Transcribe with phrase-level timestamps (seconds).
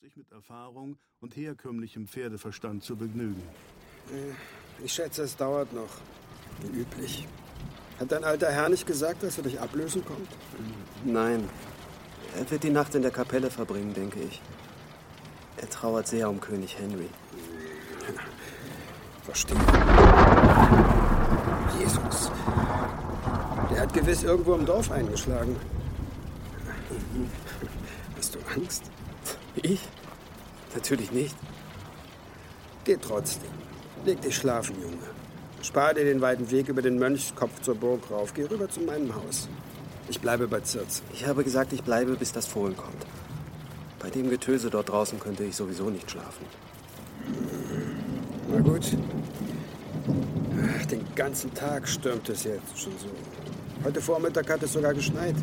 [0.00, 3.42] sich mit Erfahrung und herkömmlichem Pferdeverstand zu begnügen.
[4.10, 5.90] Äh, ich schätze, es dauert noch.
[6.62, 7.28] Wie üblich.
[7.98, 10.28] Hat dein alter Herr nicht gesagt, dass er dich ablösen kommt?
[11.04, 11.46] Nein.
[12.34, 14.40] Er wird die Nacht in der Kapelle verbringen, denke ich.
[15.58, 17.08] Er trauert sehr um König Henry.
[19.24, 19.58] Verstehe.
[21.78, 22.30] Jesus.
[23.70, 25.56] Der hat gewiss irgendwo im Dorf eingeschlagen.
[28.16, 28.90] Hast du Angst?
[29.62, 29.80] Ich?
[30.74, 31.36] Natürlich nicht.
[32.84, 33.50] Geh trotzdem.
[34.04, 34.96] Leg dich schlafen, Junge.
[35.62, 38.32] Spar dir den weiten Weg über den Mönchskopf zur Burg rauf.
[38.32, 39.48] Geh rüber zu meinem Haus.
[40.08, 41.02] Ich bleibe bei Zirz.
[41.12, 43.06] Ich habe gesagt, ich bleibe, bis das Fohlen kommt.
[43.98, 46.46] Bei dem Getöse dort draußen könnte ich sowieso nicht schlafen.
[48.48, 48.96] Na gut.
[50.90, 53.10] Den ganzen Tag stürmt es jetzt schon so.
[53.84, 55.36] Heute Vormittag hat es sogar geschneit.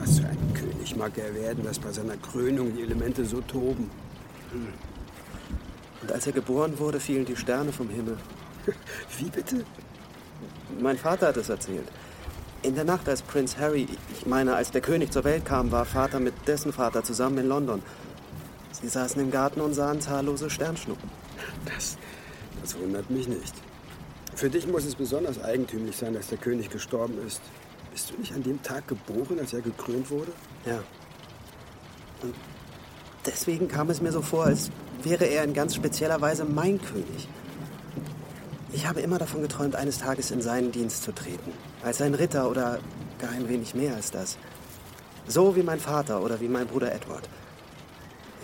[0.00, 3.90] Was für ein König mag er werden, dass bei seiner Krönung die Elemente so toben.
[6.02, 8.16] Und als er geboren wurde, fielen die Sterne vom Himmel.
[9.18, 9.64] Wie bitte?
[10.80, 11.86] Mein Vater hat es erzählt.
[12.62, 15.84] In der Nacht, als Prinz Harry, ich meine, als der König zur Welt kam, war
[15.84, 17.82] Vater mit dessen Vater zusammen in London.
[18.72, 21.10] Sie saßen im Garten und sahen zahllose Sternschnuppen.
[21.66, 21.96] Das,
[22.62, 23.54] das wundert mich nicht.
[24.34, 27.40] Für dich muss es besonders eigentümlich sein, dass der König gestorben ist.
[27.92, 30.32] Bist du nicht an dem Tag geboren, als er gekrönt wurde?
[30.64, 30.82] Ja.
[32.22, 32.34] Und
[33.26, 34.70] deswegen kam es mir so vor, als
[35.02, 37.28] wäre er in ganz spezieller Weise mein König.
[38.72, 41.52] Ich habe immer davon geträumt, eines Tages in seinen Dienst zu treten.
[41.82, 42.78] Als ein Ritter oder
[43.18, 44.38] gar ein wenig mehr als das.
[45.26, 47.28] So wie mein Vater oder wie mein Bruder Edward.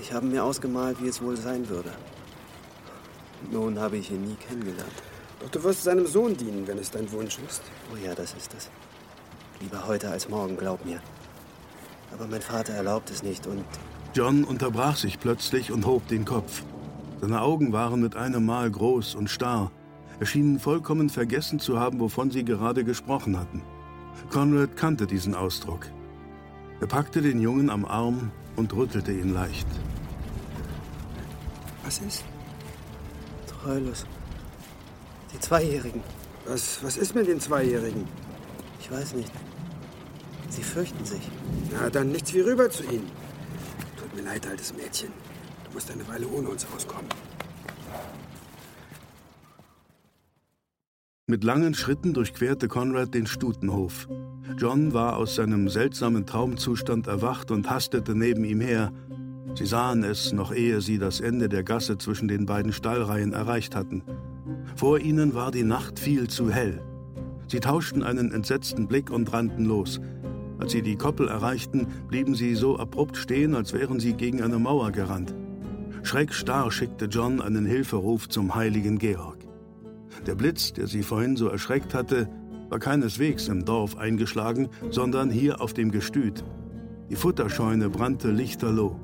[0.00, 1.92] Ich habe mir ausgemalt, wie es wohl sein würde.
[3.50, 5.02] Nun habe ich ihn nie kennengelernt.
[5.40, 7.62] Doch du wirst seinem Sohn dienen, wenn es dein Wunsch ist.
[7.92, 8.68] Oh ja, das ist es.
[9.60, 11.00] Lieber heute als morgen, glaub mir.
[12.12, 13.64] Aber mein Vater erlaubt es nicht und...
[14.14, 16.62] John unterbrach sich plötzlich und hob den Kopf.
[17.20, 19.70] Seine Augen waren mit einem Mal groß und starr.
[20.20, 23.62] Er schien vollkommen vergessen zu haben, wovon sie gerade gesprochen hatten.
[24.30, 25.86] Conrad kannte diesen Ausdruck.
[26.80, 29.66] Er packte den Jungen am Arm und rüttelte ihn leicht.
[31.84, 32.24] Was ist?
[33.46, 34.06] Treulos.
[35.32, 36.02] Die Zweijährigen.
[36.46, 38.06] Was, was ist mit den Zweijährigen?
[38.80, 39.32] Ich weiß nicht.
[40.48, 41.30] Sie fürchten sich.
[41.72, 43.10] Na, dann nichts wie rüber zu ihnen.
[43.98, 45.10] Tut mir leid, altes Mädchen.
[45.64, 47.08] Du musst eine Weile ohne uns auskommen.
[51.28, 54.06] Mit langen Schritten durchquerte Conrad den Stutenhof.
[54.56, 58.92] John war aus seinem seltsamen Traumzustand erwacht und hastete neben ihm her.
[59.56, 63.74] Sie sahen es, noch ehe sie das Ende der Gasse zwischen den beiden Stallreihen erreicht
[63.74, 64.04] hatten.
[64.76, 66.80] Vor ihnen war die Nacht viel zu hell.
[67.48, 70.00] Sie tauschten einen entsetzten Blick und rannten los.
[70.58, 74.58] Als sie die Koppel erreichten, blieben sie so abrupt stehen, als wären sie gegen eine
[74.58, 75.34] Mauer gerannt.
[76.02, 79.38] Schreckstarr schickte John einen Hilferuf zum heiligen Georg.
[80.26, 82.28] Der Blitz, der sie vorhin so erschreckt hatte,
[82.68, 86.44] war keineswegs im Dorf eingeschlagen, sondern hier auf dem Gestüt.
[87.10, 88.98] Die Futterscheune brannte lichterloh,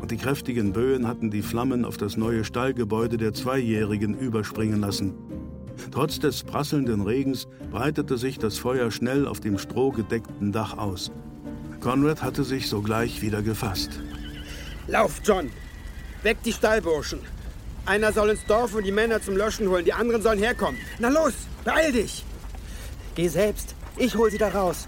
[0.00, 5.14] und die kräftigen Böen hatten die Flammen auf das neue Stallgebäude der Zweijährigen überspringen lassen.
[5.90, 11.10] Trotz des prasselnden Regens breitete sich das Feuer schnell auf dem strohgedeckten Dach aus.
[11.80, 14.00] Conrad hatte sich sogleich wieder gefasst.
[14.86, 15.50] Lauf, John!
[16.22, 17.20] Weg die Stallburschen!
[17.86, 20.80] Einer soll ins Dorf und die Männer zum Löschen holen, die anderen sollen herkommen.
[20.98, 21.32] Na los,
[21.64, 22.24] beeil dich!
[23.14, 23.74] Geh selbst.
[23.96, 24.86] Ich hol sie da raus.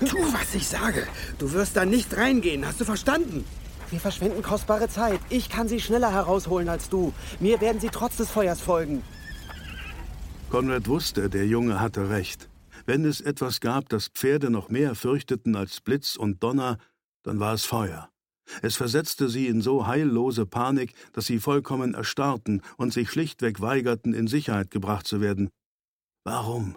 [0.00, 1.06] Tu, was ich sage.
[1.38, 3.44] Du wirst da nicht reingehen, hast du verstanden?
[3.90, 5.20] Wir verschwenden kostbare Zeit.
[5.30, 7.12] Ich kann sie schneller herausholen als du.
[7.40, 9.02] Mir werden sie trotz des Feuers folgen.
[10.48, 12.48] Konrad wusste, der Junge hatte recht.
[12.86, 16.78] Wenn es etwas gab, das Pferde noch mehr fürchteten als Blitz und Donner,
[17.22, 18.08] dann war es Feuer.
[18.62, 24.12] Es versetzte sie in so heillose Panik, dass sie vollkommen erstarrten und sich schlichtweg weigerten,
[24.12, 25.50] in Sicherheit gebracht zu werden.
[26.24, 26.76] Warum?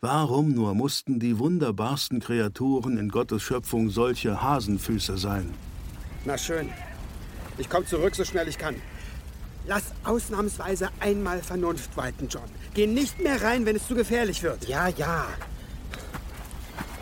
[0.00, 5.52] Warum nur mussten die wunderbarsten Kreaturen in Gottes Schöpfung solche Hasenfüße sein?
[6.24, 6.68] Na schön.
[7.58, 8.76] Ich komme zurück, so schnell ich kann.
[9.66, 12.48] Lass ausnahmsweise einmal Vernunft walten, John.
[12.74, 14.66] Geh nicht mehr rein, wenn es zu gefährlich wird.
[14.68, 15.26] Ja, ja.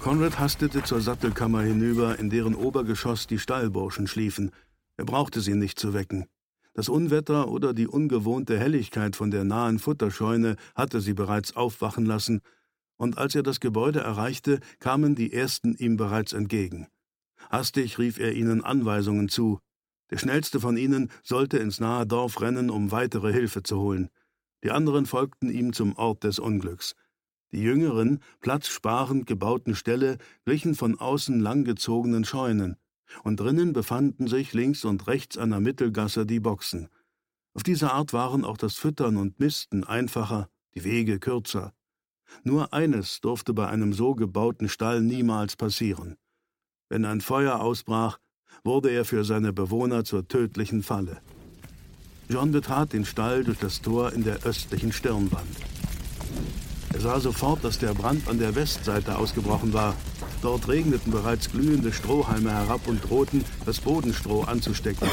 [0.00, 4.52] Conrad hastete zur Sattelkammer hinüber, in deren Obergeschoss die Stallburschen schliefen.
[4.96, 6.26] Er brauchte sie nicht zu wecken.
[6.74, 12.40] Das Unwetter oder die ungewohnte Helligkeit von der nahen Futterscheune hatte sie bereits aufwachen lassen,
[12.96, 16.88] und als er das Gebäude erreichte, kamen die ersten ihm bereits entgegen.
[17.50, 19.58] Hastig rief er ihnen Anweisungen zu.
[20.10, 24.08] Der schnellste von ihnen sollte ins nahe Dorf rennen, um weitere Hilfe zu holen.
[24.64, 26.94] Die anderen folgten ihm zum Ort des Unglücks.
[27.52, 32.76] Die jüngeren, platzsparend gebauten Ställe glichen von außen langgezogenen Scheunen.
[33.24, 36.88] und drinnen befanden sich links und rechts einer Mittelgasse die Boxen.
[37.54, 41.72] Auf diese Art waren auch das Füttern und Misten einfacher, die Wege kürzer.
[42.44, 46.18] Nur eines durfte bei einem so gebauten Stall niemals passieren.
[46.90, 48.18] Wenn ein Feuer ausbrach,
[48.64, 51.18] wurde er für seine Bewohner zur tödlichen Falle.
[52.30, 55.48] John betrat den Stall durch das Tor in der östlichen Stirnwand.
[56.94, 59.94] Er sah sofort, dass der Brand an der Westseite ausgebrochen war.
[60.40, 65.08] Dort regneten bereits glühende Strohhalme herab und drohten, das Bodenstroh anzustecken.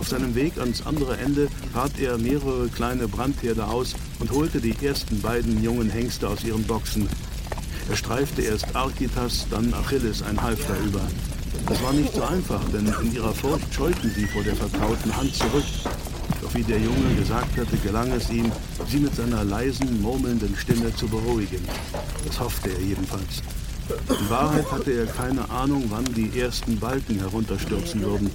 [0.00, 4.74] Auf seinem Weg ans andere Ende trat er mehrere kleine Brandherde aus und holte die
[4.84, 7.08] ersten beiden jungen Hengste aus ihren Boxen.
[7.88, 11.00] Er streifte erst Architas, dann Achilles ein Halfter über.
[11.66, 15.34] Das war nicht so einfach, denn in ihrer Furcht scheuten sie vor der vertrauten Hand
[15.34, 15.64] zurück.
[16.42, 18.52] Doch wie der Junge gesagt hatte, gelang es ihm,
[18.88, 21.60] sie mit seiner leisen, murmelnden Stimme zu beruhigen.
[22.26, 23.42] Das hoffte er jedenfalls.
[23.88, 28.30] In Wahrheit hatte er keine Ahnung, wann die ersten Balken herunterstürzen würden.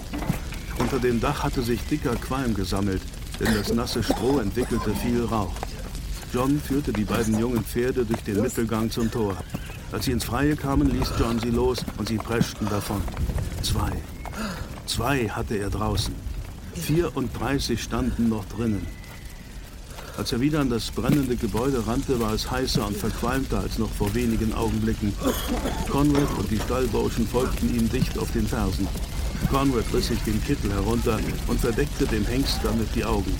[0.78, 3.02] Unter dem Dach hatte sich dicker Qualm gesammelt,
[3.38, 5.54] denn das nasse Stroh entwickelte viel Rauch.
[6.34, 9.36] John führte die beiden jungen Pferde durch den Mittelgang zum Tor.
[9.92, 13.00] Als sie ins Freie kamen, ließ John sie los und sie preschten davon.
[13.62, 13.92] Zwei.
[14.84, 16.12] Zwei hatte er draußen.
[16.74, 18.84] 34 standen noch drinnen.
[20.18, 23.90] Als er wieder an das brennende Gebäude rannte, war es heißer und verqualmter als noch
[23.90, 25.12] vor wenigen Augenblicken.
[25.88, 28.88] Conrad und die Stallburschen folgten ihm dicht auf den Fersen.
[29.50, 33.32] Conrad riss sich den Kittel herunter und verdeckte dem Hengst damit die Augen.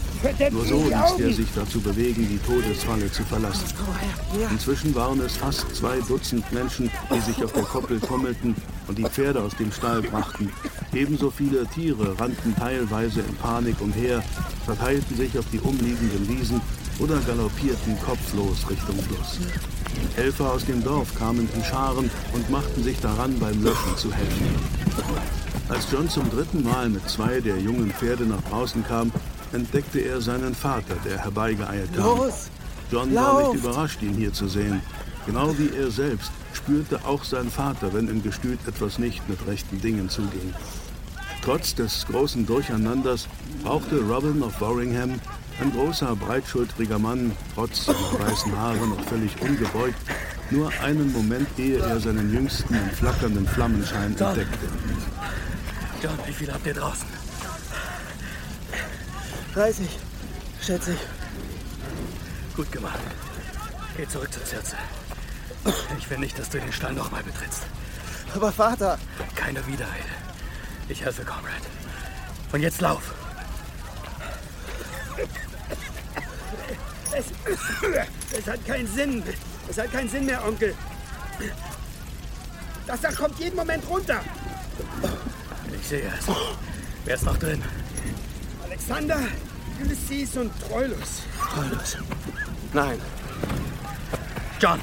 [0.50, 3.64] Nur so ließ er sich dazu bewegen, die Todesfalle zu verlassen.
[4.50, 8.54] Inzwischen waren es fast zwei Dutzend Menschen, die sich auf der Koppel tummelten
[8.86, 10.52] und die Pferde aus dem Stall brachten.
[10.92, 14.22] Ebenso viele Tiere rannten teilweise in Panik umher,
[14.64, 16.60] verteilten sich auf die umliegenden Wiesen
[16.98, 19.40] oder galoppierten kopflos Richtung Fluss.
[20.16, 25.43] Helfer aus dem Dorf kamen in Scharen und machten sich daran, beim Löschen zu helfen.
[25.68, 29.10] Als John zum dritten Mal mit zwei der jungen Pferde nach draußen kam,
[29.52, 32.18] entdeckte er seinen Vater, der herbeigeeilt kam.
[32.18, 32.50] Los!
[32.90, 34.82] John war nicht überrascht, ihn hier zu sehen.
[35.26, 39.80] Genau wie er selbst spürte auch sein Vater, wenn im Gestüt etwas nicht mit rechten
[39.80, 40.54] Dingen zuging.
[41.42, 43.26] Trotz des großen Durcheinanders
[43.62, 45.20] brauchte Robin of Warringham,
[45.60, 49.98] ein großer, breitschultriger Mann, trotz seiner weißen Haare noch völlig ungebeugt,
[50.50, 54.68] nur einen Moment, ehe er seinen jüngsten im flackernden Flammenschein entdeckte.
[56.04, 57.06] John, wie viel habt ihr draußen?
[59.54, 59.88] 30,
[60.60, 62.54] schätze ich.
[62.54, 62.98] Gut gemacht.
[63.96, 64.76] Geh zurück zur Zirze.
[65.98, 67.62] Ich will nicht, dass du den Stall nochmal betrittst.
[68.34, 68.98] Aber Vater,
[69.34, 70.14] Keine Widerrede.
[70.90, 71.62] Ich helfe Conrad.
[72.52, 73.14] Und jetzt lauf.
[77.16, 77.24] Es,
[78.38, 79.22] es hat keinen Sinn.
[79.70, 80.74] Es hat keinen Sinn mehr, Onkel.
[82.86, 84.20] Das Dach kommt jeden Moment runter.
[85.84, 86.34] Ich sehe es.
[87.04, 87.62] Wer ist noch drin?
[88.64, 89.18] Alexander,
[89.82, 91.24] Ulysses und Troilus.
[91.54, 91.98] Paulus.
[92.72, 92.98] Nein,
[94.58, 94.80] John,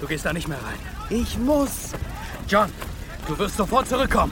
[0.00, 0.78] du gehst da nicht mehr rein.
[1.10, 1.90] ich muss.
[2.48, 2.68] John,
[3.26, 4.30] du wirst sofort zurückkommen.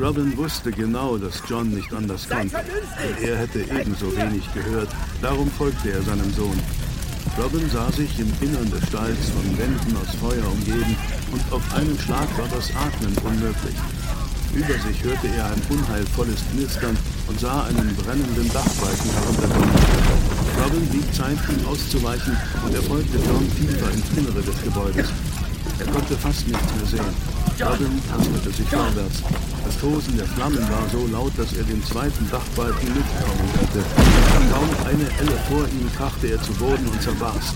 [0.00, 2.56] Robin wusste genau, dass John nicht anders konnte.
[3.22, 4.88] Er hätte ebenso wenig gehört,
[5.20, 6.60] darum folgte er seinem Sohn.
[7.40, 10.96] Robin sah sich im Innern des Stalls von Wänden aus Feuer umgeben
[11.30, 13.76] und auf einen Schlag war das Atmen unmöglich.
[14.54, 16.94] Über sich hörte er ein unheilvolles Knistern
[17.26, 19.70] und sah einen brennenden Dachbalken herunterkommen.
[20.62, 25.08] Robin blieb Zeit, ihm auszuweichen und er folgte John tiefer ins Innere des Gebäudes.
[25.78, 27.14] Er konnte fast nichts mehr sehen.
[27.64, 29.22] Robin tastete sich vorwärts.
[29.64, 33.80] Das Tosen der Flammen war so laut, dass er den zweiten Dachbalken mitkommen hörte.
[34.52, 37.54] Kaum eine Elle vor ihm krachte er zu Boden und zerbarst.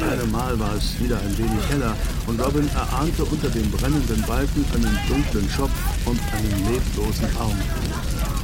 [0.00, 1.94] Mal war es wieder ein wenig heller
[2.26, 5.70] und Robin erahnte unter dem brennenden Balken einen dunklen Schopf
[6.06, 7.58] und einen leblosen Arm.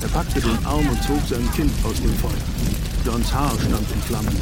[0.02, 2.30] Er packte den Arm und zog sein Kind aus dem Feuer.
[3.04, 4.36] Johns Haar stand in Flammen.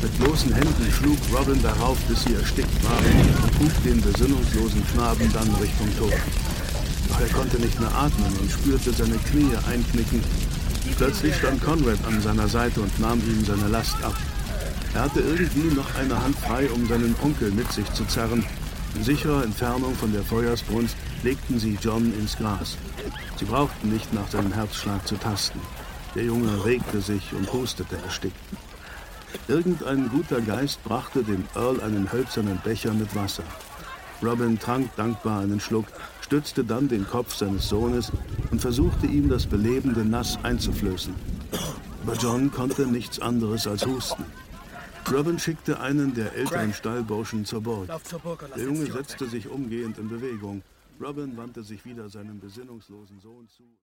[0.00, 5.30] Mit bloßen Händen schlug Robin darauf, bis sie erstickt waren und trug den besinnungslosen Knaben
[5.32, 6.14] dann Richtung Tod.
[7.08, 10.22] Doch er konnte nicht mehr atmen und spürte seine Knie einknicken.
[10.96, 14.16] Plötzlich stand Conrad an seiner Seite und nahm ihm seine Last ab.
[14.94, 18.44] Er hatte irgendwie noch eine Hand frei, um seinen Onkel mit sich zu zerren.
[18.94, 22.76] In sicherer Entfernung von der Feuersbrunst legten sie John ins Gras.
[23.36, 25.60] Sie brauchten nicht nach seinem Herzschlag zu tasten.
[26.14, 28.36] Der Junge regte sich und hustete erstickt.
[29.48, 33.42] Irgendein guter Geist brachte dem Earl einen hölzernen Becher mit Wasser.
[34.22, 35.86] Robin trank dankbar einen Schluck,
[36.20, 38.12] stützte dann den Kopf seines Sohnes
[38.52, 41.12] und versuchte ihm das belebende Nass einzuflößen.
[42.06, 44.24] Aber John konnte nichts anderes als husten.
[45.12, 47.88] Robin schickte einen der älteren Stallburschen zur Burg.
[48.04, 50.62] Zur Burg Der Junge setzte sich umgehend in Bewegung.
[51.00, 53.64] Robin wandte sich wieder seinem besinnungslosen Sohn zu.